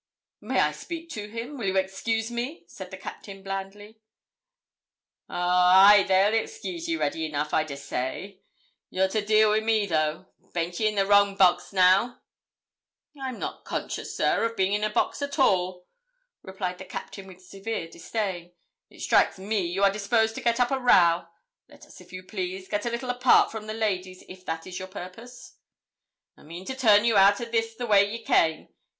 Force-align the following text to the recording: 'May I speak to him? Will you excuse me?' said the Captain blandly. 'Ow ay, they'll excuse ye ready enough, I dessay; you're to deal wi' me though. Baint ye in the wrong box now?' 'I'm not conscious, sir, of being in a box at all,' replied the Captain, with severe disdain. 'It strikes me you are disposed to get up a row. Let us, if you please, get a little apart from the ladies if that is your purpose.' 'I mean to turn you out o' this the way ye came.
'May 0.39 0.59
I 0.59 0.71
speak 0.71 1.11
to 1.11 1.29
him? 1.29 1.59
Will 1.59 1.67
you 1.67 1.77
excuse 1.77 2.31
me?' 2.31 2.63
said 2.67 2.89
the 2.89 2.97
Captain 2.97 3.43
blandly. 3.43 3.99
'Ow 5.29 5.35
ay, 5.37 6.03
they'll 6.07 6.33
excuse 6.33 6.87
ye 6.89 6.95
ready 6.95 7.23
enough, 7.23 7.53
I 7.53 7.63
dessay; 7.63 8.39
you're 8.89 9.07
to 9.09 9.23
deal 9.23 9.51
wi' 9.51 9.59
me 9.59 9.85
though. 9.85 10.25
Baint 10.55 10.79
ye 10.79 10.87
in 10.87 10.95
the 10.95 11.05
wrong 11.05 11.35
box 11.35 11.71
now?' 11.71 12.19
'I'm 13.15 13.37
not 13.37 13.63
conscious, 13.63 14.17
sir, 14.17 14.43
of 14.43 14.55
being 14.55 14.73
in 14.73 14.83
a 14.83 14.89
box 14.89 15.21
at 15.21 15.37
all,' 15.37 15.85
replied 16.41 16.79
the 16.79 16.85
Captain, 16.85 17.27
with 17.27 17.39
severe 17.45 17.87
disdain. 17.87 18.53
'It 18.89 19.01
strikes 19.01 19.37
me 19.37 19.63
you 19.67 19.83
are 19.83 19.91
disposed 19.91 20.33
to 20.33 20.41
get 20.41 20.59
up 20.59 20.71
a 20.71 20.79
row. 20.79 21.27
Let 21.69 21.85
us, 21.85 22.01
if 22.01 22.11
you 22.11 22.23
please, 22.23 22.67
get 22.67 22.87
a 22.87 22.89
little 22.89 23.11
apart 23.11 23.51
from 23.51 23.67
the 23.67 23.75
ladies 23.75 24.23
if 24.27 24.47
that 24.47 24.65
is 24.65 24.79
your 24.79 24.87
purpose.' 24.87 25.57
'I 26.37 26.41
mean 26.41 26.65
to 26.65 26.75
turn 26.75 27.05
you 27.05 27.17
out 27.17 27.39
o' 27.39 27.45
this 27.45 27.75
the 27.75 27.85
way 27.85 28.09
ye 28.09 28.23
came. 28.23 28.69